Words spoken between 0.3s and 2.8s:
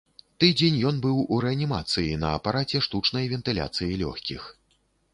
Тыдзень ён быў у рэанімацыі на апараце